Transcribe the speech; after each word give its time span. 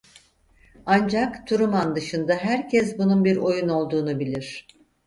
Ancak 0.85 1.47
Truman 1.47 1.95
dışında 1.95 2.35
herkes 2.35 2.97
bunun 2.97 3.25
bir 3.25 3.37
oyun 3.37 3.69
olduğunu 3.69 4.19
bilir. 4.19 4.67